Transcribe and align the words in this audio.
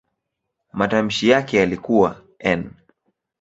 Matamshi 0.73 1.29
yake 1.29 1.57
yalikuwa 1.57 2.21
"n". 2.39 2.71